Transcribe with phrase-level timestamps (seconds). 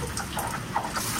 [0.00, 1.19] ハハハハ!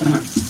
[0.00, 0.47] Ajá.